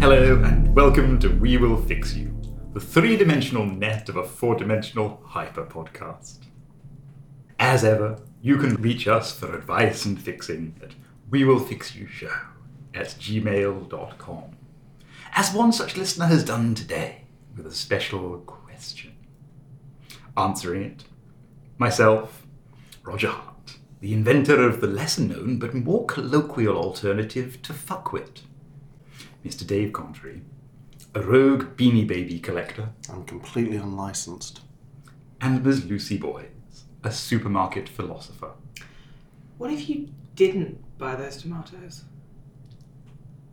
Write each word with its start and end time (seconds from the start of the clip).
Hello, 0.00 0.42
and 0.44 0.74
welcome 0.74 1.18
to 1.18 1.28
We 1.28 1.58
Will 1.58 1.76
Fix 1.76 2.14
You, 2.14 2.34
the 2.72 2.80
three 2.80 3.18
dimensional 3.18 3.66
net 3.66 4.08
of 4.08 4.16
a 4.16 4.24
four 4.24 4.54
dimensional 4.54 5.20
hyper 5.26 5.66
podcast. 5.66 6.38
As 7.58 7.84
ever, 7.84 8.18
you 8.40 8.56
can 8.56 8.76
reach 8.76 9.06
us 9.06 9.30
for 9.30 9.54
advice 9.54 10.06
and 10.06 10.18
fixing 10.18 10.74
at 10.82 10.92
We 11.28 11.44
Will 11.44 11.58
Fix 11.58 11.94
You 11.94 12.06
Show 12.06 12.32
at 12.94 13.08
gmail.com. 13.08 14.44
As 15.34 15.52
one 15.52 15.70
such 15.70 15.98
listener 15.98 16.24
has 16.24 16.44
done 16.44 16.74
today, 16.74 17.24
with 17.54 17.66
a 17.66 17.70
special 17.70 18.38
question. 18.46 19.12
Answering 20.34 20.82
it, 20.82 21.04
myself, 21.76 22.46
Roger 23.02 23.28
Hart, 23.28 23.76
the 24.00 24.14
inventor 24.14 24.66
of 24.66 24.80
the 24.80 24.86
lesser 24.86 25.20
known 25.20 25.58
but 25.58 25.74
more 25.74 26.06
colloquial 26.06 26.78
alternative 26.78 27.60
to 27.60 27.74
fuckwit. 27.74 28.40
Mr. 29.44 29.66
Dave 29.66 29.92
Contry, 29.92 30.42
a 31.14 31.20
rogue 31.22 31.76
beanie 31.76 32.06
baby 32.06 32.38
collector, 32.38 32.90
I'm 33.10 33.24
completely 33.24 33.76
unlicensed. 33.76 34.60
and 35.40 35.64
Ms. 35.64 35.86
Lucy 35.86 36.18
Boys, 36.18 36.84
a 37.02 37.10
supermarket 37.10 37.88
philosopher. 37.88 38.52
What 39.56 39.72
if 39.72 39.88
you 39.88 40.08
didn't 40.34 40.78
buy 40.98 41.16
those 41.16 41.38
tomatoes? 41.38 42.04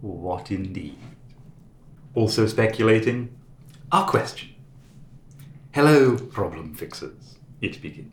What 0.02 0.52
indeed? 0.52 0.98
Also 2.14 2.46
speculating, 2.46 3.36
our 3.92 4.06
question. 4.06 4.50
Hello, 5.72 6.18
problem 6.18 6.74
fixers. 6.76 7.38
It 7.62 7.82
begins. 7.82 8.12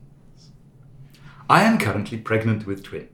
I 1.51 1.65
am 1.65 1.79
currently 1.79 2.19
pregnant 2.19 2.67
with 2.67 2.83
twins. 2.85 3.09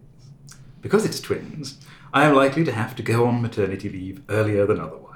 Because 0.83 1.05
it's 1.07 1.21
twins, 1.21 1.79
I 2.13 2.25
am 2.25 2.35
likely 2.35 2.65
to 2.65 2.73
have 2.73 2.97
to 2.97 3.05
go 3.05 3.27
on 3.27 3.41
maternity 3.41 3.89
leave 3.89 4.23
earlier 4.29 4.67
than 4.67 4.81
otherwise. 4.81 5.11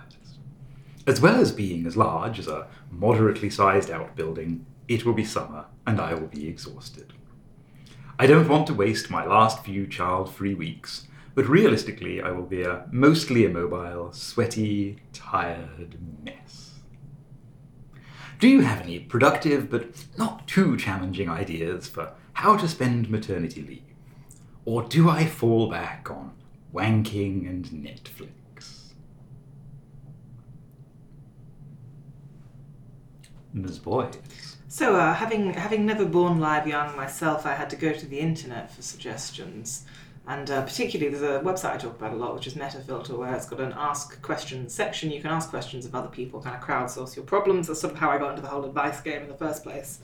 As 1.08 1.20
well 1.20 1.40
as 1.40 1.50
being 1.50 1.86
as 1.86 1.96
large 1.96 2.38
as 2.38 2.46
a 2.46 2.68
moderately 2.88 3.50
sized 3.50 3.90
outbuilding, 3.90 4.64
it 4.86 5.04
will 5.04 5.12
be 5.12 5.24
summer 5.24 5.64
and 5.86 6.00
I 6.00 6.14
will 6.14 6.28
be 6.28 6.46
exhausted. 6.46 7.12
I 8.16 8.26
don't 8.28 8.48
want 8.48 8.68
to 8.68 8.74
waste 8.74 9.10
my 9.10 9.26
last 9.26 9.64
few 9.64 9.88
child 9.88 10.32
free 10.32 10.54
weeks, 10.54 11.08
but 11.34 11.48
realistically, 11.48 12.22
I 12.22 12.30
will 12.30 12.46
be 12.46 12.62
a 12.62 12.86
mostly 12.92 13.44
immobile, 13.44 14.12
sweaty, 14.12 15.00
tired 15.12 15.96
mess. 16.22 16.74
Do 18.38 18.46
you 18.46 18.60
have 18.60 18.82
any 18.82 19.00
productive 19.00 19.68
but 19.68 20.04
not 20.16 20.46
too 20.46 20.76
challenging 20.76 21.28
ideas 21.28 21.88
for 21.88 22.12
how 22.34 22.56
to 22.56 22.68
spend 22.68 23.10
maternity 23.10 23.62
leave? 23.62 23.82
Or 24.64 24.84
do 24.84 25.10
I 25.10 25.26
fall 25.26 25.68
back 25.68 26.08
on 26.08 26.30
wanking 26.74 27.48
and 27.48 27.66
Netflix? 27.66 28.92
Ms. 33.52 33.78
Boyd. 33.78 34.16
So, 34.66 34.96
uh, 34.96 35.14
having 35.14 35.54
having 35.54 35.86
never 35.86 36.04
born 36.04 36.40
live 36.40 36.66
young 36.66 36.96
myself, 36.96 37.46
I 37.46 37.54
had 37.54 37.70
to 37.70 37.76
go 37.76 37.92
to 37.92 38.06
the 38.06 38.18
internet 38.18 38.72
for 38.72 38.82
suggestions. 38.82 39.86
And 40.26 40.50
uh, 40.50 40.62
particularly, 40.62 41.14
there's 41.14 41.22
a 41.22 41.44
website 41.44 41.74
I 41.74 41.76
talk 41.76 41.96
about 41.96 42.14
a 42.14 42.16
lot, 42.16 42.34
which 42.34 42.46
is 42.46 42.54
Metafilter, 42.54 43.18
where 43.18 43.34
it's 43.34 43.44
got 43.44 43.60
an 43.60 43.74
ask 43.76 44.22
questions 44.22 44.72
section. 44.72 45.10
You 45.10 45.20
can 45.20 45.30
ask 45.30 45.50
questions 45.50 45.84
of 45.84 45.94
other 45.94 46.08
people, 46.08 46.40
kind 46.40 46.56
of 46.56 46.62
crowdsource 46.62 47.14
your 47.14 47.26
problems. 47.26 47.66
That's 47.66 47.80
sort 47.80 47.92
of 47.92 47.98
how 47.98 48.10
I 48.10 48.16
got 48.16 48.30
into 48.30 48.40
the 48.40 48.48
whole 48.48 48.64
advice 48.64 49.02
game 49.02 49.22
in 49.22 49.28
the 49.28 49.36
first 49.36 49.62
place. 49.62 49.98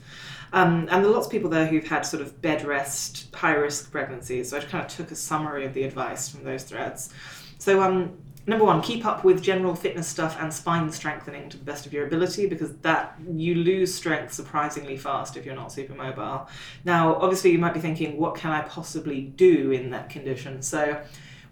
Um, 0.53 0.87
and 0.91 1.03
there 1.03 1.09
are 1.09 1.13
lots 1.13 1.25
of 1.25 1.31
people 1.31 1.49
there 1.49 1.65
who've 1.65 1.87
had 1.87 2.05
sort 2.05 2.21
of 2.21 2.39
bed 2.39 2.63
rest, 2.65 3.33
high 3.33 3.53
risk 3.53 3.91
pregnancies. 3.91 4.49
So 4.49 4.57
I 4.57 4.59
just 4.59 4.71
kind 4.71 4.85
of 4.85 4.91
took 4.91 5.09
a 5.09 5.15
summary 5.15 5.65
of 5.65 5.73
the 5.73 5.83
advice 5.83 6.29
from 6.29 6.43
those 6.43 6.63
threads. 6.63 7.11
So, 7.57 7.81
um, 7.81 8.17
number 8.47 8.65
one, 8.65 8.81
keep 8.81 9.05
up 9.05 9.23
with 9.23 9.41
general 9.41 9.75
fitness 9.75 10.07
stuff 10.07 10.37
and 10.39 10.53
spine 10.53 10.91
strengthening 10.91 11.49
to 11.49 11.57
the 11.57 11.63
best 11.63 11.85
of 11.85 11.93
your 11.93 12.05
ability 12.05 12.47
because 12.47 12.73
that 12.77 13.17
you 13.31 13.55
lose 13.55 13.93
strength 13.93 14.33
surprisingly 14.33 14.97
fast 14.97 15.37
if 15.37 15.45
you're 15.45 15.55
not 15.55 15.71
super 15.71 15.93
mobile. 15.93 16.47
Now, 16.83 17.15
obviously, 17.15 17.51
you 17.51 17.59
might 17.59 17.73
be 17.73 17.79
thinking, 17.79 18.17
what 18.17 18.35
can 18.35 18.51
I 18.51 18.61
possibly 18.61 19.21
do 19.21 19.71
in 19.71 19.89
that 19.91 20.09
condition? 20.09 20.61
So, 20.61 21.01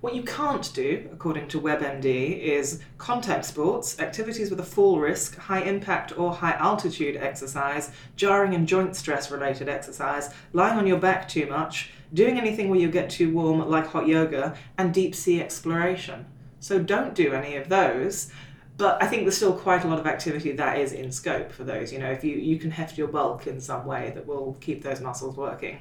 what 0.01 0.15
you 0.15 0.23
can't 0.23 0.73
do, 0.73 1.09
according 1.11 1.49
to 1.49 1.59
WebMD, 1.59 2.39
is 2.39 2.79
contact 2.97 3.43
sports, 3.43 3.99
activities 3.99 4.49
with 4.49 4.61
a 4.61 4.63
fall 4.63 4.97
risk, 4.97 5.37
high 5.37 5.59
impact 5.59 6.17
or 6.17 6.33
high 6.33 6.53
altitude 6.53 7.17
exercise, 7.17 7.91
jarring 8.15 8.55
and 8.55 8.65
joint 8.65 8.95
stress 8.95 9.29
related 9.29 9.67
exercise, 9.67 10.33
lying 10.53 10.77
on 10.77 10.87
your 10.87 10.99
back 10.99 11.27
too 11.27 11.47
much, 11.47 11.91
doing 12.13 12.39
anything 12.39 12.69
where 12.69 12.79
you 12.79 12.89
get 12.89 13.09
too 13.09 13.33
warm, 13.33 13.67
like 13.69 13.87
hot 13.87 14.07
yoga, 14.07 14.55
and 14.77 14.93
deep 14.93 15.13
sea 15.13 15.41
exploration. 15.41 16.25
So 16.59 16.79
don't 16.79 17.13
do 17.15 17.33
any 17.33 17.55
of 17.55 17.69
those. 17.69 18.31
But 18.77 19.03
I 19.03 19.07
think 19.07 19.23
there's 19.23 19.35
still 19.35 19.53
quite 19.53 19.83
a 19.83 19.87
lot 19.89 19.99
of 19.99 20.07
activity 20.07 20.53
that 20.53 20.77
is 20.77 20.93
in 20.93 21.11
scope 21.11 21.51
for 21.51 21.65
those. 21.65 21.91
You 21.91 21.99
know, 21.99 22.09
if 22.11 22.23
you, 22.23 22.37
you 22.37 22.57
can 22.57 22.71
heft 22.71 22.97
your 22.97 23.09
bulk 23.09 23.45
in 23.45 23.59
some 23.59 23.85
way 23.85 24.13
that 24.15 24.25
will 24.25 24.55
keep 24.61 24.83
those 24.83 25.01
muscles 25.01 25.35
working. 25.35 25.79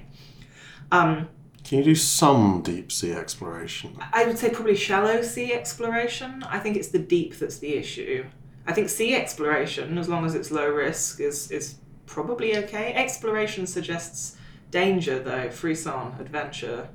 Um, 0.90 1.28
Can 1.62 1.78
you 1.78 1.84
do 1.84 1.94
some 1.94 2.60
deep 2.60 2.90
sea 2.90 3.12
exploration? 3.12 3.96
I 4.12 4.26
would 4.26 4.36
say 4.36 4.50
probably 4.50 4.74
shallow 4.74 5.22
sea 5.22 5.52
exploration. 5.52 6.42
I 6.48 6.58
think 6.58 6.76
it's 6.76 6.88
the 6.88 6.98
deep 6.98 7.36
that's 7.36 7.58
the 7.58 7.74
issue. 7.74 8.24
I 8.66 8.72
think 8.72 8.88
sea 8.88 9.14
exploration, 9.14 9.96
as 9.96 10.08
long 10.08 10.26
as 10.26 10.34
it's 10.34 10.50
low 10.50 10.68
risk, 10.68 11.20
is 11.20 11.50
is 11.52 11.76
probably 12.06 12.56
okay. 12.56 12.94
Exploration 12.94 13.66
suggests 13.66 14.36
danger 14.72 15.20
though, 15.20 15.50
frisson, 15.50 16.14
adventure. 16.18 16.88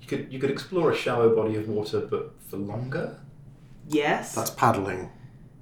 You 0.00 0.06
could, 0.06 0.32
you 0.32 0.38
could 0.38 0.50
explore 0.50 0.92
a 0.92 0.96
shallow 0.96 1.34
body 1.34 1.56
of 1.56 1.68
water, 1.68 2.00
but 2.00 2.34
for 2.42 2.56
longer? 2.56 3.18
Yes. 3.88 4.34
That's 4.34 4.50
paddling. 4.50 5.10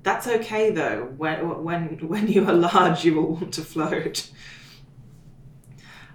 That's 0.02 0.26
okay 0.26 0.70
though. 0.70 1.06
When 1.16 1.64
when 1.64 1.98
when 2.08 2.28
you 2.28 2.46
are 2.46 2.52
large, 2.52 3.04
you 3.04 3.14
will 3.14 3.34
want 3.36 3.54
to 3.54 3.62
float. 3.62 4.30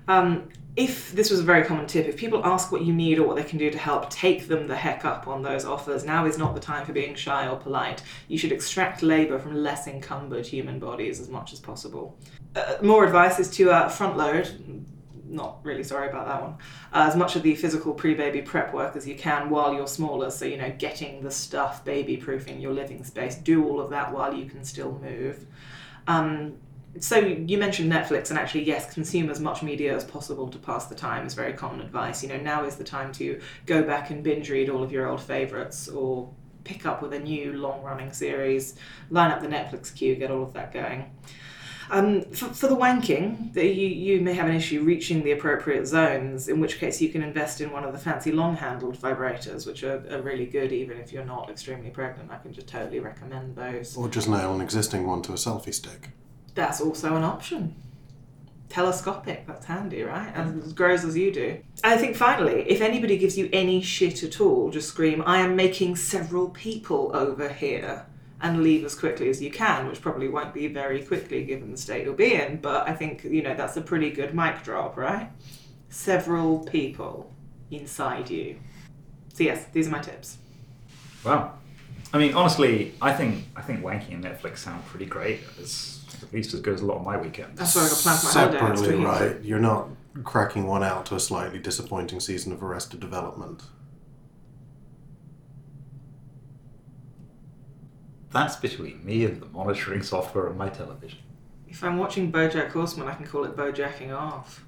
Um, 0.07 0.50
if 0.75 1.12
this 1.12 1.30
was 1.30 1.40
a 1.40 1.44
very 1.44 1.63
common 1.66 1.88
tip, 1.88 2.07
if 2.07 2.16
people 2.16 2.46
ask 2.46 2.72
what 2.72 2.84
you 2.84 2.94
need 2.94 3.19
or 3.19 3.28
what 3.28 3.35
they 3.35 3.44
can 3.44 3.57
do 3.57 3.69
to 3.69 3.78
help, 3.78 4.09
take 4.09 4.47
them 4.47 4.68
the 4.68 4.75
heck 4.75 5.06
up 5.06 5.28
on 5.28 5.41
those 5.41 5.66
offers. 5.66 6.06
Now 6.06 6.25
is 6.25 6.38
not 6.38 6.53
the 6.53 6.62
time 6.62 6.86
for 6.86 6.94
being 6.94 7.16
shy 7.16 7.47
or 7.47 7.57
polite. 7.57 8.01
You 8.28 8.38
should 8.38 8.51
extract 8.51 9.03
labour 9.03 9.40
from 9.40 9.56
less 9.56 9.88
encumbered 9.88 10.46
human 10.46 10.80
bodies 10.80 11.19
as 11.19 11.28
much 11.28 11.51
as 11.51 11.59
possible. 11.59 12.18
Uh, 12.56 12.78
more 12.81 13.06
advice 13.06 13.40
is 13.40 13.50
to 13.57 13.72
uh, 13.72 13.90
front 13.90 14.18
load. 14.18 14.86
Not 15.29 15.59
really 15.63 15.84
sorry 15.84 16.09
about 16.09 16.25
that 16.25 16.41
one. 16.41 16.53
Uh, 16.91 17.07
as 17.07 17.16
much 17.16 17.35
of 17.35 17.44
the 17.44 17.53
physical 17.56 17.94
pre-baby 17.94 18.41
prep 18.41 18.73
work 18.73 18.95
as 18.95 19.07
you 19.07 19.16
can 19.16 19.50
while 19.50 19.73
you're 19.73 19.88
smaller. 19.88 20.31
So 20.31 20.45
you 20.45 20.57
know, 20.57 20.73
getting 20.78 21.22
the 21.22 21.29
stuff, 21.29 21.85
baby-proofing 21.85 22.59
your 22.59 22.73
living 22.73 23.03
space. 23.03 23.35
Do 23.35 23.68
all 23.68 23.79
of 23.79 23.91
that 23.91 24.12
while 24.12 24.34
you 24.34 24.45
can 24.45 24.63
still 24.63 25.00
move. 25.01 25.45
Um, 26.07 26.56
so 27.00 27.18
you 27.19 27.59
mentioned 27.59 27.91
Netflix, 27.91 28.31
and 28.31 28.39
actually, 28.39 28.63
yes, 28.63 28.91
consume 28.91 29.29
as 29.29 29.39
much 29.39 29.62
media 29.62 29.95
as 29.95 30.03
possible 30.03 30.47
to 30.47 30.57
pass 30.57 30.88
the 30.88 30.95
time 30.95 31.28
is 31.28 31.35
very 31.35 31.53
common 31.53 31.81
advice. 31.81 32.23
You 32.23 32.29
know, 32.29 32.38
now 32.38 32.66
is 32.66 32.78
the 32.78 32.84
time 32.84 33.12
to 33.13 33.39
go 33.68 33.84
back 33.84 34.09
and 34.09 34.23
binge 34.23 34.50
read 34.50 34.69
all 34.69 34.81
of 34.81 34.91
your 34.91 35.07
old 35.07 35.22
favorites, 35.22 35.88
or 35.88 36.34
pick 36.63 36.88
up 36.88 37.03
with 37.03 37.13
a 37.13 37.19
new 37.19 37.53
long-running 37.53 38.12
series, 38.12 38.75
line 39.12 39.31
up 39.31 39.42
the 39.42 39.48
Netflix 39.48 39.94
queue, 39.95 40.15
get 40.15 40.31
all 40.31 40.42
of 40.42 40.53
that 40.53 40.74
going. 40.74 41.12
Um, 41.91 42.21
for, 42.31 42.45
for 42.50 42.68
the 42.68 42.75
wanking, 42.75 43.53
the, 43.53 43.65
you, 43.65 43.88
you 43.88 44.21
may 44.21 44.33
have 44.33 44.47
an 44.47 44.56
issue 44.56 44.83
reaching 44.83 45.24
the 45.24 45.31
appropriate 45.31 45.88
zones, 45.88 46.47
in 46.47 46.59
which 46.59 46.77
case 46.77 47.01
you 47.01 47.09
can 47.09 47.24
invest 47.24 47.62
in 47.62 47.71
one 47.71 47.83
of 47.83 47.94
the 47.94 48.00
fancy 48.00 48.31
long 48.31 48.56
handled 48.56 49.00
vibrators, 49.00 49.65
which 49.65 49.83
are, 49.83 50.03
are 50.12 50.21
really 50.21 50.45
good 50.45 50.71
even 50.71 50.97
if 50.97 51.12
you're 51.12 51.25
not 51.25 51.50
extremely 51.50 51.89
pregnant. 51.89 52.31
I 52.31 52.38
can 52.38 52.53
just 52.53 52.68
totally 52.68 53.00
recommend 53.00 53.56
those. 53.56 53.97
Or 53.97 54.07
just 54.07 54.30
nail 54.30 54.53
an 54.53 54.62
existing 54.62 55.07
one 55.07 55.21
to 55.24 55.31
a 55.31 55.36
selfie 55.36 55.74
stick. 55.74 56.09
That's 56.53 56.80
also 56.81 57.15
an 57.15 57.24
option. 57.24 57.75
Telescopic, 58.69 59.47
that's 59.47 59.65
handy, 59.65 60.03
right? 60.03 60.31
And 60.36 60.62
as 60.62 60.74
grows 60.74 61.03
as 61.03 61.18
you 61.18 61.33
do. 61.33 61.59
I 61.83 61.97
think 61.97 62.15
finally, 62.15 62.69
if 62.69 62.81
anybody 62.81 63.18
gives 63.18 63.36
you 63.36 63.50
any 63.51 63.81
shit 63.81 64.21
at 64.21 64.39
all, 64.39 64.69
just 64.69 64.89
scream, 64.89 65.24
I 65.25 65.39
am 65.39 65.56
making 65.56 65.95
several 65.95 66.50
people 66.50 67.09
over 67.15 67.50
here. 67.50 68.06
And 68.41 68.63
leave 68.63 68.86
as 68.86 68.95
quickly 68.95 69.30
as 69.30 69.41
you 69.41 69.51
can, 69.51 69.88
which 69.88 70.01
probably 70.01 70.30
won't 70.30 70.53
be 70.53 70.68
very 70.68 71.03
quickly 71.03 71.44
given 71.44 71.71
the 71.71 71.77
state 71.77 72.06
you'll 72.06 72.13
be 72.13 72.36
in, 72.36 72.57
but 72.62 72.88
I 72.88 72.94
think, 72.94 73.25
you 73.25 73.41
know, 73.41 73.53
that's 73.53 73.75
a 73.75 73.81
pretty 73.81 74.12
good 74.12 74.33
mic 74.33 74.63
drop, 74.63 74.95
right? 74.95 75.30
Several 75.89 76.59
people 76.59 77.33
inside 77.69 78.30
you. 78.30 78.57
So, 79.33 79.44
yes, 79.44 79.65
these 79.74 79.88
are 79.88 79.91
my 79.91 80.00
tips. 80.00 80.38
Wow. 81.25 81.53
I 82.13 82.18
mean, 82.18 82.33
honestly, 82.33 82.94
I 83.01 83.13
think 83.13 83.45
I 83.56 83.62
think 83.62 83.81
wanking 83.83 84.13
and 84.13 84.24
Netflix 84.24 84.59
sound 84.59 84.86
pretty 84.86 85.06
great. 85.06 85.41
It's 85.59 86.03
at 86.24 86.33
least 86.33 86.53
as 86.53 86.62
good 86.62 86.74
as 86.74 86.81
a 86.81 86.86
lot 86.86 86.97
of 86.97 87.06
my 87.06 87.18
weekends. 87.18 87.59
That's 87.59 87.75
why 87.75 87.86
I 87.86 87.89
got 87.89 87.97
planned 87.97 88.19
for 88.19 88.25
my 88.25 88.31
holiday. 88.31 88.57
Separately, 88.57 88.95
week. 88.95 89.07
right? 89.07 89.44
You're 89.44 89.59
not 89.59 89.89
cracking 90.24 90.65
one 90.65 90.83
out 90.83 91.06
to 91.07 91.15
a 91.15 91.19
slightly 91.19 91.59
disappointing 91.59 92.19
season 92.19 92.51
of 92.51 92.63
Arrested 92.63 93.00
Development. 93.00 93.62
That's 98.31 98.55
between 98.55 99.03
me 99.05 99.25
and 99.25 99.41
the 99.41 99.47
monitoring 99.47 100.03
software 100.03 100.49
on 100.49 100.57
my 100.57 100.69
television. 100.69 101.19
If 101.67 101.83
I'm 101.83 101.97
watching 101.97 102.31
Bojack 102.31 102.71
Horseman, 102.71 103.07
I 103.07 103.15
can 103.15 103.25
call 103.25 103.43
it 103.45 103.55
Bojacking 103.55 104.15
off. 104.15 104.65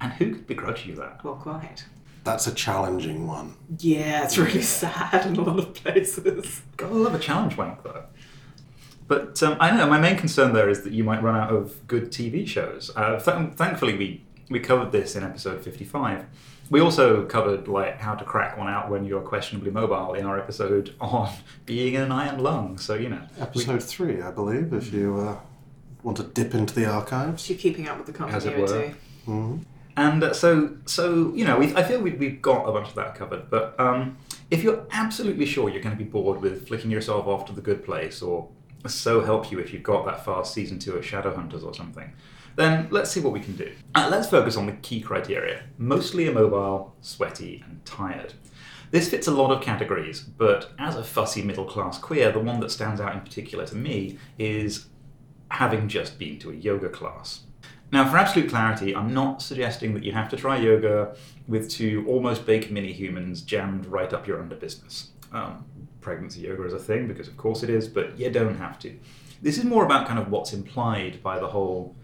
And 0.00 0.12
who 0.14 0.34
could 0.34 0.46
begrudge 0.46 0.86
you 0.86 0.94
that? 0.96 1.24
Well, 1.24 1.34
quite. 1.34 1.84
That's 2.24 2.46
a 2.46 2.54
challenging 2.54 3.26
one. 3.26 3.54
Yeah, 3.78 4.24
it's 4.24 4.36
really 4.36 4.62
sad 4.62 5.26
in 5.26 5.36
a 5.36 5.42
lot 5.42 5.58
of 5.58 5.74
places. 5.74 6.62
Gotta 6.76 6.94
love 6.94 7.14
a 7.14 7.18
challenge 7.18 7.56
wank 7.56 7.82
though. 7.84 8.04
But 9.08 9.40
um, 9.44 9.56
I 9.60 9.70
know. 9.70 9.86
My 9.86 10.00
main 10.00 10.16
concern 10.16 10.52
there 10.52 10.68
is 10.68 10.82
that 10.82 10.92
you 10.92 11.04
might 11.04 11.22
run 11.22 11.36
out 11.36 11.52
of 11.52 11.86
good 11.86 12.10
TV 12.10 12.46
shows. 12.46 12.90
Uh, 12.96 13.20
th- 13.20 13.54
thankfully, 13.54 13.96
we 13.96 14.25
we 14.50 14.60
covered 14.60 14.92
this 14.92 15.16
in 15.16 15.22
episode 15.24 15.62
fifty-five. 15.64 16.24
We 16.68 16.80
also 16.80 17.24
covered 17.26 17.68
like 17.68 17.98
how 18.00 18.14
to 18.16 18.24
crack 18.24 18.58
one 18.58 18.68
out 18.68 18.90
when 18.90 19.04
you're 19.04 19.20
questionably 19.20 19.70
mobile 19.70 20.14
in 20.14 20.26
our 20.26 20.38
episode 20.38 20.94
on 21.00 21.32
being 21.64 21.94
in 21.94 22.02
an 22.02 22.12
iron 22.12 22.38
lung. 22.42 22.78
So 22.78 22.94
you 22.94 23.08
know, 23.08 23.22
we- 23.36 23.42
Episode 23.42 23.82
three, 23.82 24.20
I 24.22 24.30
believe, 24.30 24.72
if 24.72 24.92
you 24.92 25.16
uh, 25.18 25.36
want 26.02 26.16
to 26.18 26.24
dip 26.24 26.54
into 26.54 26.74
the 26.74 26.86
archives. 26.86 27.48
You're 27.48 27.58
keeping 27.58 27.88
up 27.88 27.98
with 27.98 28.14
the 28.16 28.24
As 28.26 28.44
it 28.46 28.56
were. 28.58 28.66
continuity. 28.66 28.94
hmm 29.24 29.56
And 29.96 30.22
uh, 30.22 30.32
so, 30.34 30.76
so 30.86 31.32
you 31.34 31.44
know, 31.44 31.58
we, 31.58 31.74
I 31.74 31.82
feel 31.82 32.00
we, 32.00 32.12
we've 32.12 32.42
got 32.42 32.68
a 32.68 32.72
bunch 32.72 32.88
of 32.88 32.94
that 32.96 33.14
covered. 33.14 33.48
But 33.50 33.78
um, 33.80 34.18
if 34.50 34.62
you're 34.62 34.86
absolutely 34.90 35.46
sure 35.46 35.68
you're 35.70 35.82
going 35.82 35.96
to 35.96 36.04
be 36.04 36.08
bored 36.08 36.40
with 36.40 36.68
flicking 36.68 36.90
yourself 36.90 37.26
off 37.26 37.46
to 37.46 37.52
the 37.52 37.60
good 37.62 37.84
place, 37.84 38.22
or 38.22 38.48
so 38.86 39.24
help 39.24 39.50
you 39.50 39.58
if 39.58 39.72
you've 39.72 39.82
got 39.82 40.04
that 40.06 40.24
far 40.24 40.44
season 40.44 40.78
two 40.78 40.92
of 40.94 41.04
Shadowhunters 41.04 41.64
or 41.64 41.74
something, 41.74 42.12
then 42.56 42.88
let's 42.90 43.10
see 43.10 43.20
what 43.20 43.32
we 43.32 43.40
can 43.40 43.56
do. 43.56 43.72
Uh, 43.94 44.08
let's 44.10 44.28
focus 44.28 44.56
on 44.56 44.66
the 44.66 44.72
key 44.72 45.00
criteria: 45.00 45.62
mostly 45.78 46.26
immobile, 46.26 46.94
sweaty, 47.00 47.62
and 47.66 47.84
tired. 47.84 48.34
This 48.90 49.08
fits 49.08 49.26
a 49.26 49.32
lot 49.32 49.50
of 49.50 49.62
categories, 49.62 50.20
but 50.20 50.70
as 50.78 50.96
a 50.96 51.04
fussy 51.04 51.42
middle 51.42 51.64
class 51.64 51.98
queer, 51.98 52.30
the 52.30 52.38
one 52.38 52.60
that 52.60 52.70
stands 52.70 53.00
out 53.00 53.14
in 53.14 53.20
particular 53.20 53.66
to 53.66 53.76
me 53.76 54.18
is 54.38 54.86
having 55.50 55.88
just 55.88 56.18
been 56.18 56.38
to 56.40 56.50
a 56.50 56.54
yoga 56.54 56.88
class. 56.88 57.40
Now, 57.92 58.08
for 58.08 58.16
absolute 58.16 58.50
clarity, 58.50 58.94
I'm 58.94 59.14
not 59.14 59.42
suggesting 59.42 59.94
that 59.94 60.02
you 60.02 60.12
have 60.12 60.28
to 60.30 60.36
try 60.36 60.56
yoga 60.56 61.16
with 61.46 61.70
two 61.70 62.04
almost 62.08 62.44
baked 62.46 62.70
mini 62.70 62.92
humans 62.92 63.42
jammed 63.42 63.86
right 63.86 64.12
up 64.12 64.26
your 64.26 64.40
under 64.40 64.56
business. 64.56 65.10
Um, 65.32 65.64
pregnancy 66.00 66.40
yoga 66.40 66.64
is 66.64 66.72
a 66.72 66.78
thing, 66.78 67.06
because 67.06 67.28
of 67.28 67.36
course 67.36 67.62
it 67.62 67.70
is, 67.70 67.88
but 67.88 68.18
you 68.18 68.30
don't 68.30 68.56
have 68.56 68.78
to. 68.80 68.96
This 69.42 69.58
is 69.58 69.64
more 69.64 69.84
about 69.84 70.06
kind 70.06 70.18
of 70.18 70.30
what's 70.30 70.52
implied 70.52 71.22
by 71.22 71.38
the 71.38 71.46
whole 71.48 71.94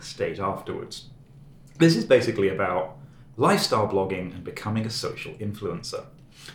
state 0.00 0.38
afterwards. 0.38 1.08
This 1.78 1.96
is 1.96 2.04
basically 2.04 2.48
about 2.48 2.98
lifestyle 3.36 3.88
blogging 3.88 4.34
and 4.34 4.44
becoming 4.44 4.84
a 4.84 4.90
social 4.90 5.32
influencer. 5.34 6.04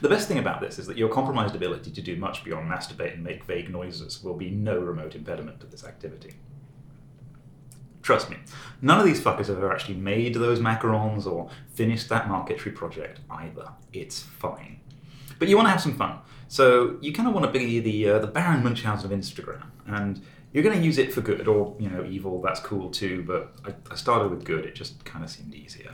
The 0.02 0.10
best 0.10 0.28
thing 0.28 0.38
about 0.38 0.62
this 0.62 0.80
is 0.80 0.88
that 0.88 0.98
your 0.98 1.10
compromised 1.10 1.56
ability 1.56 1.92
to 1.92 2.02
do 2.02 2.16
much 2.16 2.44
beyond 2.44 2.70
masturbate 2.70 3.14
and 3.14 3.24
make 3.24 3.44
vague 3.46 3.70
noises 3.70 4.24
will 4.24 4.36
be 4.36 4.50
no 4.50 4.78
remote 4.78 5.16
impediment 5.16 5.60
to 5.62 5.68
this 5.68 5.84
activity. 5.84 6.36
Trust 8.02 8.30
me, 8.30 8.38
none 8.82 9.00
of 9.00 9.06
these 9.06 9.20
fuckers 9.20 9.48
have 9.48 9.58
ever 9.58 9.74
actually 9.74 9.96
made 9.96 10.36
those 10.36 10.60
macarons 10.60 11.26
or 11.26 11.50
finished 11.74 12.08
that 12.10 12.28
marquetry 12.28 12.72
project 12.72 13.20
either. 13.32 13.70
It's 13.94 14.22
fine. 14.22 14.80
But 15.40 15.48
you 15.48 15.56
want 15.56 15.68
to 15.68 15.72
have 15.72 15.82
some 15.82 15.98
fun. 15.98 16.20
So 16.48 16.98
you 17.02 17.12
kind 17.14 17.28
of 17.28 17.34
want 17.34 17.52
to 17.52 17.60
be 17.60 17.80
the, 17.80 18.10
uh, 18.10 18.20
the 18.20 18.28
Baron 18.28 18.64
Munchausen 18.64 19.12
of 19.12 19.18
Instagram. 19.18 19.64
And 19.88 20.22
you're 20.56 20.64
going 20.64 20.80
to 20.80 20.84
use 20.84 20.98
it 20.98 21.14
for 21.14 21.20
good 21.20 21.50
or, 21.50 21.76
you 21.80 21.90
know, 21.90 22.06
evil, 22.06 22.42
that's 22.42 22.62
cool 22.62 22.90
too. 22.90 23.24
But 23.28 23.54
I, 23.66 23.74
I 23.92 23.96
started 23.96 24.30
with 24.32 24.46
good, 24.46 24.66
it 24.66 24.74
just 24.74 25.04
kind 25.04 25.22
of 25.24 25.30
seemed 25.30 25.54
easier. 25.54 25.94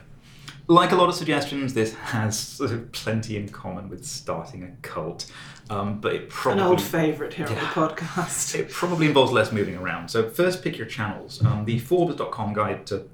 Like 0.68 0.92
a 0.92 0.96
lot 0.96 1.08
of 1.08 1.16
suggestions, 1.16 1.74
this 1.74 1.92
has 1.94 2.38
sort 2.38 2.70
of 2.70 2.92
plenty 2.92 3.36
in 3.36 3.48
common 3.48 3.88
with 3.88 4.04
starting 4.06 4.62
a 4.62 4.68
cult. 4.80 5.30
Um, 5.68 6.00
but 6.00 6.14
it 6.14 6.30
probably 6.30 6.62
An 6.62 6.68
old 6.68 6.80
favourite 6.80 7.34
here 7.34 7.46
Yeah. 7.50 7.54
on 7.76 7.88
the 7.88 7.94
podcast. 7.94 8.54
it 8.54 8.70
probably 8.70 9.06
involves 9.06 9.32
less 9.32 9.50
moving 9.50 9.76
around. 9.76 10.08
So 10.08 10.30
first, 10.30 10.62
pick 10.62 10.78
your 10.78 10.86
channels. 10.86 11.44
Um, 11.44 11.64
the 11.64 11.80
Forbes.com 11.80 12.52
guide 12.54 12.86
to 12.86 13.08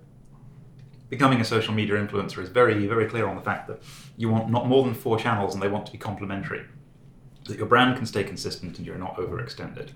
becoming 1.09 1.41
a 1.41 1.45
social 1.45 1.73
media 1.73 1.95
influencer 1.95 2.43
is 2.43 2.51
very, 2.51 2.87
very 2.87 3.07
clear 3.07 3.27
on 3.27 3.37
the 3.37 3.43
fact 3.43 3.67
that 3.69 3.83
you 4.19 4.29
want 4.29 4.51
not 4.51 4.67
more 4.67 4.85
than 4.85 4.93
four 4.93 5.19
channels, 5.19 5.55
and 5.55 5.63
they 5.63 5.69
want 5.69 5.87
to 5.87 5.93
be 5.93 5.97
complementary, 5.99 6.67
that 7.49 7.59
your 7.59 7.67
brand 7.67 7.97
can 7.97 8.07
stay 8.07 8.25
consistent 8.25 8.79
and 8.79 8.87
you're 8.87 8.99
not 8.99 9.17
overextended. 9.17 9.91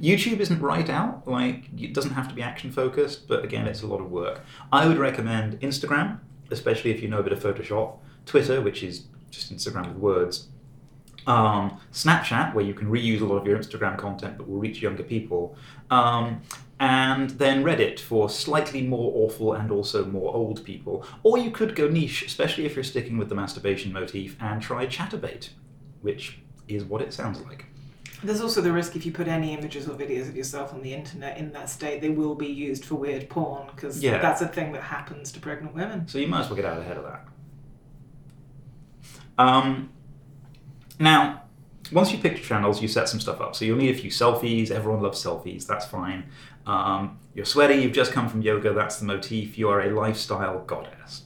YouTube 0.00 0.40
isn't 0.40 0.60
right 0.60 0.90
out; 0.90 1.26
like 1.26 1.68
it 1.78 1.94
doesn't 1.94 2.14
have 2.14 2.28
to 2.28 2.34
be 2.34 2.42
action 2.42 2.72
focused, 2.72 3.28
but 3.28 3.44
again, 3.44 3.66
it's 3.66 3.82
a 3.82 3.86
lot 3.86 4.00
of 4.00 4.10
work. 4.10 4.40
I 4.72 4.88
would 4.88 4.98
recommend 4.98 5.60
Instagram, 5.60 6.18
especially 6.50 6.90
if 6.90 7.00
you 7.00 7.08
know 7.08 7.18
a 7.18 7.22
bit 7.22 7.32
of 7.32 7.40
Photoshop. 7.40 7.98
Twitter, 8.26 8.60
which 8.60 8.82
is 8.82 9.04
just 9.30 9.54
Instagram 9.54 9.88
with 9.88 9.98
words, 9.98 10.48
um, 11.26 11.78
Snapchat, 11.92 12.54
where 12.54 12.64
you 12.64 12.74
can 12.74 12.88
reuse 12.88 13.20
a 13.20 13.24
lot 13.24 13.36
of 13.36 13.46
your 13.46 13.58
Instagram 13.58 13.96
content 13.96 14.36
but 14.38 14.48
will 14.48 14.58
reach 14.58 14.82
younger 14.82 15.02
people, 15.02 15.56
um, 15.90 16.42
and 16.80 17.30
then 17.30 17.64
Reddit 17.64 18.00
for 18.00 18.28
slightly 18.28 18.82
more 18.82 19.12
awful 19.14 19.52
and 19.52 19.70
also 19.70 20.04
more 20.04 20.34
old 20.34 20.64
people. 20.64 21.06
Or 21.22 21.38
you 21.38 21.50
could 21.50 21.76
go 21.76 21.88
niche, 21.88 22.24
especially 22.24 22.66
if 22.66 22.74
you're 22.74 22.84
sticking 22.84 23.16
with 23.16 23.28
the 23.28 23.34
masturbation 23.34 23.92
motif, 23.92 24.36
and 24.40 24.60
try 24.60 24.86
Chaturbate, 24.86 25.50
which 26.02 26.40
is 26.68 26.84
what 26.84 27.02
it 27.02 27.12
sounds 27.12 27.40
like. 27.42 27.66
There's 28.22 28.40
also 28.40 28.60
the 28.62 28.72
risk 28.72 28.96
if 28.96 29.04
you 29.04 29.12
put 29.12 29.28
any 29.28 29.52
images 29.52 29.86
or 29.86 29.92
videos 29.94 30.28
of 30.28 30.36
yourself 30.36 30.72
on 30.72 30.80
the 30.82 30.94
internet 30.94 31.36
in 31.36 31.52
that 31.52 31.68
state, 31.68 32.00
they 32.00 32.08
will 32.08 32.34
be 32.34 32.46
used 32.46 32.84
for 32.84 32.94
weird 32.94 33.28
porn 33.28 33.66
because 33.74 34.02
Yeah. 34.02 34.18
that's 34.18 34.40
a 34.40 34.48
thing 34.48 34.72
that 34.72 34.82
happens 34.82 35.30
to 35.32 35.40
pregnant 35.40 35.74
women. 35.74 36.08
So 36.08 36.18
you 36.18 36.26
might 36.26 36.40
as 36.40 36.46
well 36.48 36.56
get 36.56 36.64
out 36.64 36.78
ahead 36.78 36.96
of 36.96 37.04
that. 37.04 37.26
Um, 39.36 39.90
now, 40.98 41.42
once 41.92 42.12
you 42.12 42.18
pick 42.18 42.32
your 42.32 42.42
channels, 42.44 42.80
you 42.80 42.88
set 42.88 43.08
some 43.08 43.20
stuff 43.20 43.40
up. 43.40 43.54
So 43.54 43.64
you'll 43.64 43.76
need 43.76 43.94
a 43.94 43.98
few 43.98 44.10
selfies. 44.10 44.70
Everyone 44.70 45.02
loves 45.02 45.22
selfies. 45.22 45.66
That's 45.66 45.84
fine. 45.84 46.24
Um, 46.66 47.18
you're 47.34 47.44
sweaty. 47.44 47.74
You've 47.74 47.92
just 47.92 48.12
come 48.12 48.28
from 48.28 48.40
yoga. 48.42 48.72
That's 48.72 48.98
the 48.98 49.04
motif. 49.04 49.58
You 49.58 49.68
are 49.68 49.82
a 49.82 49.90
lifestyle 49.90 50.60
goddess. 50.60 51.22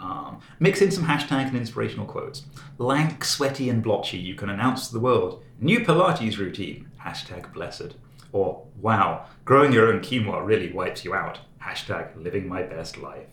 Um, 0.00 0.40
mix 0.60 0.80
in 0.80 0.90
some 0.90 1.04
hashtag 1.04 1.48
and 1.48 1.56
inspirational 1.56 2.06
quotes. 2.06 2.44
Lank, 2.78 3.24
sweaty, 3.24 3.68
and 3.68 3.82
blotchy. 3.82 4.18
You 4.18 4.34
can 4.34 4.48
announce 4.48 4.88
to 4.88 4.94
the 4.94 5.00
world 5.00 5.42
new 5.60 5.80
Pilates 5.80 6.38
routine. 6.38 6.90
Hashtag 7.04 7.52
blessed. 7.52 7.94
Or 8.32 8.66
wow, 8.80 9.26
growing 9.44 9.72
your 9.72 9.92
own 9.92 10.00
quinoa 10.00 10.46
really 10.46 10.72
wipes 10.72 11.04
you 11.04 11.14
out. 11.14 11.40
Hashtag 11.62 12.22
living 12.22 12.46
my 12.48 12.62
best 12.62 12.98
life. 12.98 13.26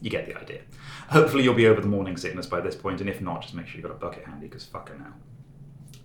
You 0.00 0.10
get 0.10 0.26
the 0.26 0.36
idea. 0.38 0.62
Hopefully, 1.08 1.44
you'll 1.44 1.54
be 1.54 1.66
over 1.66 1.80
the 1.80 1.86
morning 1.86 2.16
sickness 2.16 2.46
by 2.46 2.60
this 2.60 2.74
point, 2.74 3.00
and 3.00 3.08
if 3.08 3.20
not, 3.20 3.42
just 3.42 3.54
make 3.54 3.66
sure 3.66 3.76
you've 3.76 3.88
got 3.88 3.94
a 3.94 3.98
bucket 3.98 4.24
handy 4.24 4.48
because 4.48 4.64
fucker 4.64 4.98
now. 4.98 5.12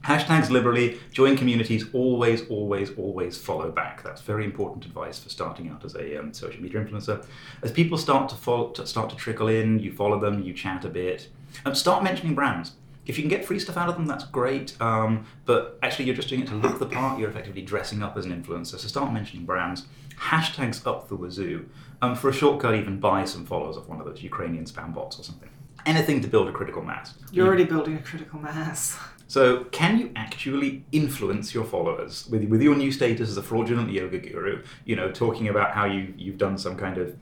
Hashtags 0.03 0.49
liberally, 0.49 0.97
join 1.11 1.35
communities, 1.35 1.85
always, 1.93 2.47
always, 2.49 2.91
always 2.97 3.37
follow 3.37 3.69
back. 3.69 4.01
That's 4.01 4.21
very 4.21 4.45
important 4.45 4.85
advice 4.85 5.19
for 5.19 5.29
starting 5.29 5.69
out 5.69 5.83
as 5.83 5.95
a 5.95 6.17
um, 6.17 6.33
social 6.33 6.61
media 6.61 6.83
influencer. 6.83 7.25
As 7.61 7.71
people 7.71 7.97
start 7.97 8.29
to 8.29 8.35
follow, 8.35 8.69
to 8.69 8.87
start 8.87 9.09
to 9.09 9.15
trickle 9.17 9.49
in, 9.49 9.79
you 9.79 9.91
follow 9.91 10.19
them, 10.19 10.41
you 10.41 10.53
chat 10.53 10.85
a 10.85 10.89
bit, 10.89 11.27
and 11.65 11.77
start 11.77 12.03
mentioning 12.03 12.33
brands. 12.33 12.73
If 13.05 13.17
you 13.17 13.23
can 13.23 13.29
get 13.29 13.43
free 13.43 13.59
stuff 13.59 13.75
out 13.75 13.89
of 13.89 13.95
them, 13.95 14.05
that's 14.05 14.23
great. 14.25 14.79
Um, 14.79 15.25
but 15.45 15.79
actually, 15.81 16.05
you're 16.05 16.15
just 16.15 16.29
doing 16.29 16.41
it 16.41 16.47
to 16.47 16.55
look 16.55 16.79
the 16.79 16.85
part. 16.85 17.19
You're 17.19 17.29
effectively 17.29 17.63
dressing 17.63 18.03
up 18.03 18.15
as 18.15 18.25
an 18.25 18.31
influencer. 18.31 18.77
So 18.77 18.87
start 18.87 19.11
mentioning 19.11 19.45
brands. 19.45 19.85
Hashtags 20.15 20.85
up 20.85 21.09
the 21.09 21.15
wazoo. 21.15 21.65
Um, 22.01 22.15
for 22.15 22.29
a 22.29 22.33
shortcut, 22.33 22.75
even 22.75 22.99
buy 22.99 23.25
some 23.25 23.45
followers 23.45 23.77
of 23.77 23.89
one 23.89 23.99
of 23.99 24.05
those 24.05 24.21
Ukrainian 24.21 24.65
spam 24.65 24.93
bots 24.93 25.19
or 25.19 25.23
something. 25.23 25.49
Anything 25.85 26.21
to 26.21 26.27
build 26.27 26.47
a 26.49 26.51
critical 26.51 26.83
mass. 26.83 27.15
You're 27.31 27.47
already 27.47 27.63
building 27.63 27.95
a 27.95 28.01
critical 28.01 28.39
mass. 28.39 28.97
So, 29.29 29.65
can 29.65 29.99
you 29.99 30.11
actually 30.15 30.85
influence 30.91 31.53
your 31.53 31.63
followers 31.63 32.27
with, 32.31 32.45
with 32.45 32.63
your 32.63 32.75
new 32.75 32.91
status 32.91 33.29
as 33.29 33.37
a 33.37 33.43
fraudulent 33.43 33.91
yoga 33.91 34.17
guru? 34.17 34.63
You 34.85 34.95
know, 34.95 35.11
talking 35.11 35.47
about 35.47 35.73
how 35.73 35.85
you 35.85 36.15
you've 36.17 36.39
done 36.39 36.57
some 36.57 36.75
kind 36.75 36.97
of 36.97 37.15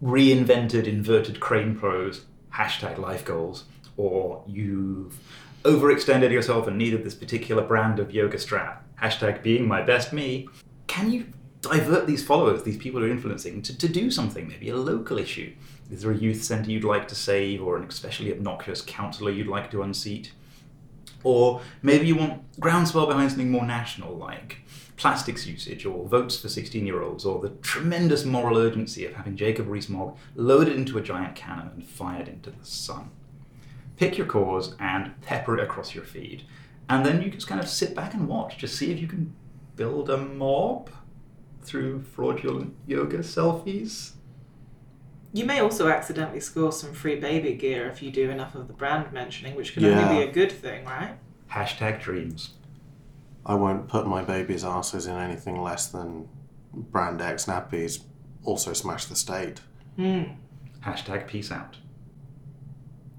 reinvented 0.00 0.86
inverted 0.86 1.40
crane 1.40 1.76
pose, 1.76 2.26
hashtag 2.54 2.98
life 2.98 3.24
goals, 3.24 3.64
or 3.96 4.44
you've 4.46 5.18
overextended 5.64 6.30
yourself 6.30 6.68
and 6.68 6.78
needed 6.78 7.02
this 7.02 7.16
particular 7.16 7.64
brand 7.64 7.98
of 7.98 8.14
yoga 8.14 8.38
strap, 8.38 8.84
hashtag 9.02 9.42
being 9.42 9.66
my 9.66 9.82
best 9.82 10.12
me. 10.12 10.48
Can 10.86 11.10
you 11.10 11.26
divert 11.60 12.06
these 12.06 12.24
followers, 12.24 12.62
these 12.62 12.78
people 12.78 13.00
who 13.00 13.08
are 13.08 13.10
influencing, 13.10 13.62
to, 13.62 13.76
to 13.76 13.88
do 13.88 14.12
something, 14.12 14.46
maybe 14.46 14.68
a 14.68 14.76
local 14.76 15.18
issue? 15.18 15.52
Is 15.90 16.02
there 16.02 16.12
a 16.12 16.16
youth 16.16 16.44
centre 16.44 16.70
you'd 16.70 16.84
like 16.84 17.08
to 17.08 17.16
save, 17.16 17.64
or 17.64 17.76
an 17.76 17.82
especially 17.82 18.30
obnoxious 18.30 18.80
counsellor 18.80 19.32
you'd 19.32 19.48
like 19.48 19.72
to 19.72 19.82
unseat? 19.82 20.30
Or 21.24 21.60
maybe 21.82 22.06
you 22.06 22.16
want 22.16 22.60
groundswell 22.60 23.06
behind 23.06 23.30
something 23.30 23.50
more 23.50 23.64
national, 23.64 24.16
like 24.16 24.58
plastics 24.96 25.46
usage, 25.46 25.84
or 25.84 26.06
votes 26.06 26.40
for 26.40 26.48
16 26.48 26.86
year 26.86 27.02
olds, 27.02 27.24
or 27.24 27.40
the 27.40 27.50
tremendous 27.62 28.24
moral 28.24 28.58
urgency 28.58 29.04
of 29.04 29.14
having 29.14 29.36
Jacob 29.36 29.68
Rees 29.68 29.88
Mogg 29.88 30.16
loaded 30.34 30.76
into 30.76 30.98
a 30.98 31.02
giant 31.02 31.34
cannon 31.34 31.70
and 31.74 31.84
fired 31.84 32.28
into 32.28 32.50
the 32.50 32.64
sun. 32.64 33.10
Pick 33.96 34.18
your 34.18 34.26
cause 34.26 34.74
and 34.78 35.20
pepper 35.22 35.56
it 35.56 35.62
across 35.62 35.94
your 35.94 36.04
feed. 36.04 36.44
And 36.88 37.04
then 37.04 37.22
you 37.22 37.30
just 37.30 37.48
kind 37.48 37.60
of 37.60 37.68
sit 37.68 37.94
back 37.94 38.14
and 38.14 38.28
watch, 38.28 38.58
just 38.58 38.76
see 38.76 38.92
if 38.92 39.00
you 39.00 39.08
can 39.08 39.34
build 39.74 40.08
a 40.08 40.16
mob 40.16 40.90
through 41.62 42.02
fraudulent 42.02 42.74
yoga 42.86 43.18
selfies. 43.18 44.12
You 45.36 45.44
may 45.44 45.60
also 45.60 45.88
accidentally 45.88 46.40
score 46.40 46.72
some 46.72 46.94
free 46.94 47.16
baby 47.16 47.52
gear 47.52 47.88
if 47.88 48.02
you 48.02 48.10
do 48.10 48.30
enough 48.30 48.54
of 48.54 48.68
the 48.68 48.72
brand 48.72 49.12
mentioning, 49.12 49.54
which 49.54 49.74
can 49.74 49.82
Yeah. 49.82 50.08
only 50.08 50.24
be 50.24 50.30
a 50.30 50.32
good 50.32 50.50
thing, 50.50 50.86
right? 50.86 51.18
Hashtag 51.50 52.00
dreams. 52.00 52.54
I 53.44 53.54
won't 53.54 53.86
put 53.86 54.06
my 54.06 54.22
baby's 54.22 54.64
asses 54.64 55.06
in 55.06 55.14
anything 55.14 55.60
less 55.60 55.88
than 55.88 56.30
brand 56.72 57.20
X 57.20 57.44
nappies. 57.44 58.02
Also, 58.44 58.72
smash 58.72 59.04
the 59.04 59.14
state. 59.14 59.60
Hmm. 59.96 60.22
Hashtag 60.82 61.26
peace 61.26 61.52
out. 61.52 61.76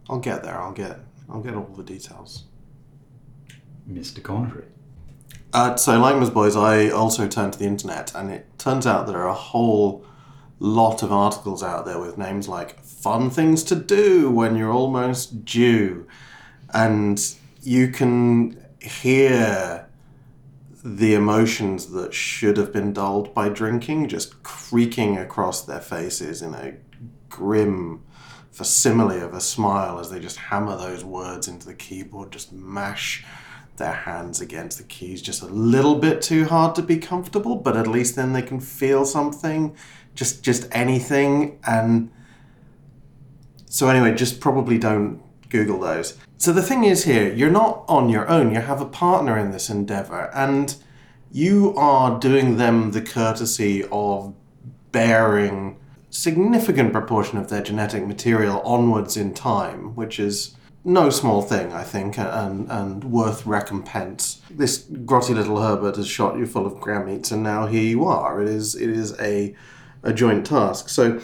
I'll 0.09 0.17
get 0.19 0.43
there. 0.43 0.59
I'll 0.59 0.71
get 0.73 0.99
I'll 1.29 1.41
get 1.41 1.53
all 1.53 1.69
the 1.75 1.83
details. 1.83 2.45
Mr. 3.87 4.23
Connery. 4.23 4.65
Uh, 5.53 5.75
so, 5.75 5.99
like 5.99 6.17
Ms. 6.17 6.31
Boys, 6.31 6.55
I 6.55 6.89
also 6.89 7.27
turned 7.27 7.53
to 7.53 7.59
the 7.59 7.65
internet, 7.65 8.15
and 8.15 8.31
it 8.31 8.47
turns 8.57 8.87
out 8.87 9.05
there 9.05 9.17
are 9.19 9.27
a 9.27 9.33
whole 9.33 10.03
lot 10.59 11.03
of 11.03 11.11
articles 11.11 11.61
out 11.61 11.85
there 11.85 11.99
with 11.99 12.17
names 12.17 12.47
like 12.47 12.79
"fun 12.83 13.29
things 13.29 13.63
to 13.63 13.75
do 13.75 14.29
when 14.31 14.55
you're 14.55 14.71
almost 14.71 15.45
due," 15.45 16.07
and 16.73 17.35
you 17.61 17.89
can 17.89 18.57
hear 18.79 19.87
the 20.83 21.13
emotions 21.13 21.87
that 21.91 22.13
should 22.13 22.55
have 22.55 22.71
been 22.71 22.93
dulled 22.93 23.33
by 23.33 23.49
drinking 23.49 24.07
just 24.07 24.41
creaking 24.43 25.17
across 25.17 25.61
their 25.63 25.81
faces 25.81 26.41
in 26.41 26.53
a 26.53 26.73
grim 27.29 28.01
facsimile 28.51 29.19
of 29.19 29.33
a 29.33 29.41
smile 29.41 29.99
as 29.99 30.09
they 30.09 30.19
just 30.19 30.37
hammer 30.37 30.77
those 30.77 31.03
words 31.03 31.47
into 31.47 31.67
the 31.67 31.73
keyboard, 31.73 32.31
just 32.31 32.51
mash 32.51 33.25
their 33.75 33.93
hands 33.93 34.41
against 34.41 34.79
the 34.79 34.83
keys 34.83 35.21
just 35.21 35.43
a 35.43 35.47
little 35.47 35.95
bit 35.95 36.21
too 36.21 36.45
hard 36.45 36.73
to 36.73 36.81
be 36.81 36.97
comfortable, 36.97 37.55
but 37.55 37.77
at 37.77 37.85
least 37.85 38.15
then 38.15 38.33
they 38.33 38.41
can 38.41 38.59
feel 38.59 39.05
something, 39.05 39.75
just 40.17 40.43
just 40.43 40.67
anything. 40.73 41.59
And 41.65 42.11
so 43.67 43.87
anyway, 43.87 44.13
just 44.15 44.41
probably 44.41 44.77
don't 44.77 45.21
Google 45.49 45.79
those. 45.79 46.17
So 46.37 46.51
the 46.51 46.61
thing 46.61 46.83
is 46.83 47.05
here, 47.05 47.31
you're 47.33 47.49
not 47.49 47.85
on 47.87 48.09
your 48.09 48.27
own. 48.27 48.53
You 48.53 48.59
have 48.59 48.81
a 48.81 48.85
partner 48.85 49.37
in 49.37 49.51
this 49.51 49.69
endeavor, 49.69 50.29
and 50.33 50.75
you 51.31 51.73
are 51.77 52.19
doing 52.19 52.57
them 52.57 52.91
the 52.91 53.01
courtesy 53.01 53.85
of 53.91 54.33
bearing 54.91 55.77
significant 56.09 56.91
proportion 56.91 57.37
of 57.37 57.49
their 57.49 57.61
genetic 57.61 58.05
material 58.05 58.61
onwards 58.61 59.17
in 59.17 59.33
time, 59.33 59.95
which 59.95 60.19
is 60.19 60.55
no 60.83 61.09
small 61.09 61.41
thing, 61.41 61.73
I 61.73 61.83
think, 61.83 62.17
and, 62.17 62.71
and 62.71 63.03
worth 63.03 63.45
recompense. 63.45 64.41
This 64.49 64.83
grotty 64.83 65.35
little 65.35 65.61
Herbert 65.61 65.97
has 65.97 66.07
shot 66.07 66.37
you 66.37 66.45
full 66.45 66.65
of 66.65 66.75
gametes, 66.75 67.31
and 67.31 67.43
now 67.43 67.67
here 67.67 67.83
you 67.83 68.05
are. 68.05 68.41
It 68.41 68.47
is 68.47 68.75
it 68.75 68.89
is 68.89 69.19
a 69.19 69.55
a 70.03 70.13
joint 70.13 70.45
task. 70.45 70.89
So 70.89 71.21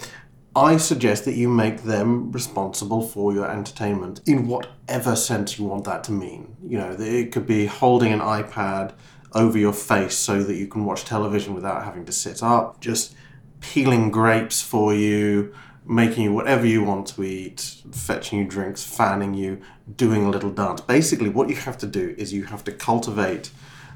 I 0.56 0.77
suggest 0.77 1.25
that 1.25 1.34
you 1.34 1.50
make 1.50 1.84
them 1.84 2.32
responsible 2.32 3.01
for 3.01 3.34
your 3.34 3.50
entertainment 3.50 4.22
in 4.27 4.48
whatever 4.48 5.15
sense 5.15 5.58
you 5.58 5.65
want 5.65 5.86
that 5.86 6.03
to 6.06 6.12
mean. 6.12 6.56
You 6.63 6.77
know, 6.77 6.96
it 7.00 7.32
could 7.32 7.48
be 7.48 7.65
holding 7.65 8.13
an 8.13 8.20
iPad 8.20 8.94
over 9.34 9.58
your 9.58 9.74
face 9.74 10.15
so 10.15 10.44
that 10.44 10.56
you 10.56 10.68
can 10.68 10.86
watch 10.86 11.06
television 11.06 11.56
without 11.56 11.84
having 11.84 12.06
to 12.06 12.12
sit 12.12 12.44
up, 12.44 12.80
just 12.82 13.15
peeling 13.62 14.12
grapes 14.12 14.62
for 14.62 14.94
you, 14.94 15.53
making 15.86 16.24
you 16.24 16.34
whatever 16.34 16.68
you 16.68 16.84
want 16.84 17.08
to 17.08 17.24
eat, 17.24 17.82
fetching 17.92 18.39
you 18.39 18.46
drinks, 18.46 18.84
fanning 18.84 19.34
you, 19.34 19.60
doing 19.96 20.25
a 20.25 20.30
little 20.30 20.51
dance. 20.51 20.82
Basically, 20.82 21.30
what 21.30 21.50
you 21.50 21.56
have 21.56 21.77
to 21.80 21.88
do 21.88 22.13
is 22.18 22.32
you 22.32 22.46
have 22.46 22.63
to 22.65 22.72
cultivate 22.72 23.50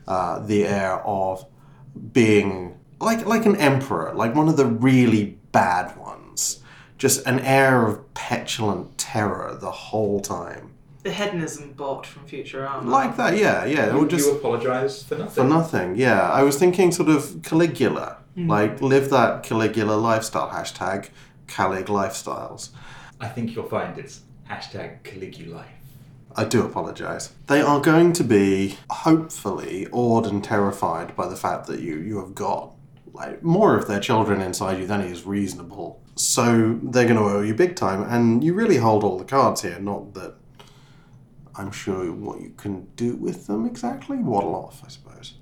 uh, 0.08 0.40
the 0.40 0.66
air 0.66 1.02
of 1.06 1.46
being 2.12 2.77
like 3.00 3.26
like 3.26 3.46
an 3.46 3.56
emperor, 3.58 4.14
like 4.14 4.36
one 4.36 4.48
of 4.48 4.58
the 4.58 4.66
really 4.66 5.38
bad 5.52 5.98
ones. 5.98 6.62
Just 6.98 7.26
an 7.28 7.40
air 7.42 7.86
of 7.86 8.14
petulant 8.16 8.98
terror 8.98 9.56
the 9.60 9.72
whole 9.72 10.20
time. 10.20 10.74
The 11.04 11.12
hedonism 11.12 11.74
bot 11.74 12.06
from 12.06 12.26
future 12.26 12.66
Futurama. 12.66 12.86
Like 12.86 13.16
that, 13.18 13.38
yeah, 13.38 13.66
yeah. 13.66 13.96
Or 13.96 14.08
just 14.08 14.28
you 14.28 14.36
apologise 14.36 15.04
for 15.04 15.16
nothing. 15.16 15.34
for 15.34 15.44
nothing, 15.48 15.96
yeah. 15.96 16.30
I 16.30 16.44
was 16.44 16.58
thinking 16.58 16.92
sort 16.92 17.10
of 17.10 17.42
Caligula. 17.44 18.18
Mm. 18.36 18.50
Like 18.50 18.82
live 18.82 19.10
that 19.12 19.44
Caligula 19.44 19.94
lifestyle. 19.94 20.50
Hashtag 20.50 21.10
Calig 21.48 21.86
lifestyles. 21.86 22.70
I 23.20 23.28
think 23.28 23.56
you'll 23.56 23.70
find 23.70 23.98
it's 23.98 24.22
hashtag 24.50 25.04
Caligula. 25.04 25.66
I 26.36 26.44
do 26.44 26.64
apologise. 26.64 27.34
They 27.48 27.62
are 27.62 27.80
going 27.80 28.14
to 28.14 28.24
be 28.24 28.78
hopefully 28.90 29.88
awed 29.92 30.28
and 30.28 30.44
terrified 30.44 31.16
by 31.16 31.28
the 31.28 31.36
fact 31.36 31.66
that 31.68 31.80
you 31.80 31.98
you 31.98 32.20
have 32.20 32.36
got 32.36 32.74
like 33.18 33.44
more 33.44 33.76
of 33.76 33.88
their 33.88 34.00
children 34.00 34.42
inside 34.42 34.80
you 34.80 34.88
than 34.88 35.02
is 35.02 35.26
reasonable. 35.26 36.02
So 36.16 36.80
they're 36.82 37.08
going 37.08 37.18
to 37.18 37.24
owe 37.24 37.42
you 37.42 37.54
big 37.54 37.76
time, 37.76 38.04
and 38.04 38.44
you 38.44 38.54
really 38.54 38.78
hold 38.78 39.04
all 39.04 39.18
the 39.18 39.26
cards 39.26 39.62
here. 39.62 39.80
Not 39.80 40.14
that 40.14 40.36
I'm 41.56 41.72
sure 41.72 42.12
what 42.12 42.42
you 42.42 42.52
can 42.56 42.86
do 42.96 43.16
with 43.16 43.48
them 43.48 43.66
exactly. 43.66 44.18
Waddle 44.18 44.56
off, 44.56 44.82
I 44.86 44.88
suppose. 44.88 45.36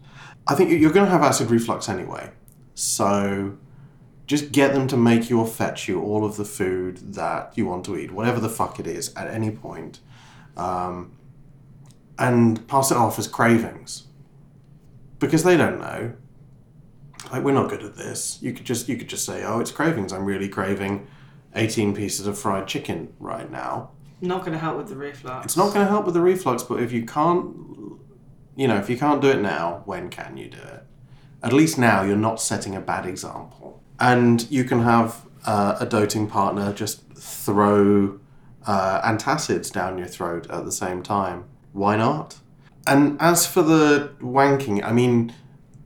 I 0.48 0.56
think 0.56 0.72
you're 0.72 0.92
going 0.92 1.06
to 1.06 1.12
have 1.12 1.22
acid 1.24 1.52
reflux 1.52 1.90
anyway, 1.90 2.32
so 2.74 3.58
just 4.28 4.52
get 4.52 4.74
them 4.74 4.88
to 4.88 4.98
make 4.98 5.30
you 5.30 5.40
or 5.40 5.48
fetch 5.48 5.88
you 5.88 6.02
all 6.02 6.26
of 6.26 6.38
the 6.38 6.46
food 6.46 7.14
that 7.14 7.56
you 7.56 7.66
want 7.66 7.86
to 7.86 7.98
eat, 7.98 8.12
whatever 8.12 8.40
the 8.40 8.50
fuck 8.50 8.80
it 8.80 8.88
is, 8.88 9.14
at 9.16 9.28
any 9.28 9.52
point 9.52 10.00
um, 10.58 11.12
and 12.18 12.68
pass 12.68 12.92
it 12.92 12.98
off 12.98 13.20
as 13.20 13.28
cravings 13.28 14.04
because 15.20 15.44
they 15.44 15.58
don't 15.58 15.80
know. 15.80 16.14
Like 17.32 17.44
we're 17.44 17.54
not 17.54 17.70
good 17.70 17.84
at 17.84 17.96
this. 17.96 18.40
You 18.42 18.54
could 18.54 18.66
just 18.66 18.88
you 18.88 18.98
could 18.98 19.10
just 19.10 19.26
say, 19.26 19.44
"Oh, 19.44 19.60
it's 19.60 19.72
cravings. 19.72 20.14
I'm 20.14 20.26
really 20.26 20.48
craving 20.48 21.08
18 21.56 21.96
pieces 21.96 22.28
of 22.28 22.38
fried 22.38 22.68
chicken 22.68 23.14
right 23.20 23.50
now." 23.50 23.92
Not 24.22 24.42
going 24.42 24.54
to 24.54 24.60
help 24.60 24.78
with 24.78 24.88
the 24.88 24.96
reflux. 24.96 25.46
It's 25.46 25.58
not 25.58 25.74
going 25.74 25.86
to 25.86 25.92
help 25.92 26.06
with 26.06 26.14
the 26.14 26.22
reflux, 26.22 26.64
but 26.64 26.82
if 26.82 26.92
you 26.92 27.06
can't, 27.06 27.56
you 28.56 28.68
know, 28.68 28.78
if 28.78 28.90
you 28.90 28.98
can't 28.98 29.22
do 29.22 29.30
it 29.30 29.42
now, 29.42 29.84
when 29.86 30.10
can 30.10 30.38
you 30.38 30.50
do 30.50 30.58
it? 30.58 30.84
At 31.44 31.54
least 31.54 31.78
now 31.78 32.02
you're 32.02 32.16
not 32.16 32.42
setting 32.42 32.76
a 32.76 32.82
bad 32.82 33.06
example, 33.06 33.84
and 34.00 34.50
you 34.50 34.64
can 34.64 34.82
have 34.82 35.26
uh, 35.46 35.78
a 35.80 35.86
doting 35.86 36.28
partner 36.28 36.74
just 36.74 37.04
throw 37.14 38.20
uh, 38.66 39.02
antacids 39.02 39.72
down 39.72 39.98
your 39.98 40.08
throat 40.08 40.50
at 40.50 40.66
the 40.66 40.72
same 40.72 41.04
time. 41.04 41.46
Why 41.74 41.98
not? 41.98 42.40
And 42.88 43.18
as 43.20 43.48
for 43.48 43.62
the 43.62 44.14
wanking, 44.22 44.84
I 44.84 44.92
mean, 44.92 45.34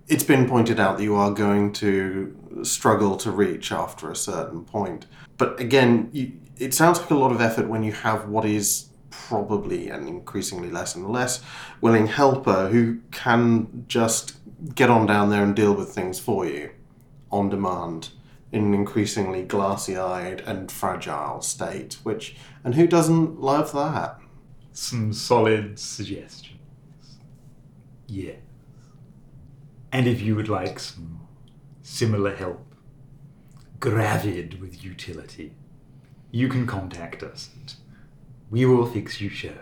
it's 0.10 0.24
been 0.24 0.50
pointed 0.50 0.80
out 0.80 0.98
that 0.98 1.04
you 1.04 1.16
are 1.16 1.32
going 1.32 1.72
to 1.72 2.36
struggle 2.64 3.16
to 3.18 3.32
reach 3.32 3.72
after 3.72 4.10
a 4.10 4.16
certain 4.16 4.66
point. 4.66 5.06
But 5.38 5.60
again, 5.60 6.10
you, 6.12 6.34
it 6.58 6.74
sounds 6.74 7.00
like 7.00 7.12
a 7.12 7.16
lot 7.16 7.32
of 7.32 7.40
effort 7.40 7.70
when 7.70 7.84
you 7.84 7.94
have 7.94 8.28
what 8.28 8.44
is 8.44 8.88
probably 9.12 9.90
an 9.90 10.08
increasingly 10.08 10.72
less 10.72 10.96
and 10.96 11.08
less 11.08 11.42
willing 11.80 12.08
helper 12.08 12.70
who 12.70 13.00
can 13.12 13.86
just 13.88 14.38
get 14.76 14.90
on 14.90 15.06
down 15.06 15.30
there 15.30 15.44
and 15.44 15.56
deal 15.56 15.74
with 15.74 15.90
things 15.90 16.20
for 16.20 16.46
you 16.46 16.72
on 17.32 17.50
demand 17.50 18.10
in 18.52 18.64
an 18.66 18.74
increasingly 18.74 19.44
glassy-eyed 19.44 20.42
and 20.42 20.72
fragile 20.72 21.42
state 21.42 21.98
which 22.04 22.36
and 22.64 22.76
who 22.76 22.88
doesn't 22.88 23.40
love 23.40 23.72
that 23.72 24.20
Some 24.74 25.14
solid 25.14 25.80
suggestions. 25.80 26.60
Yes. 28.08 28.38
And 29.92 30.08
if 30.08 30.22
you 30.22 30.36
would 30.36 30.50
like 30.50 30.80
some 30.80 31.28
similar 31.82 32.36
help, 32.36 32.66
gravid 33.80 34.62
with 34.62 34.84
utility, 34.84 35.54
you 36.32 36.48
can 36.48 36.68
contact 36.68 37.24
us 37.24 37.50
we 38.50 38.66
will 38.66 38.86
fix 38.86 39.22
you 39.22 39.30
show 39.30 39.58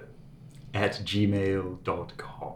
at 0.74 0.94
gmail.com. 0.94 2.54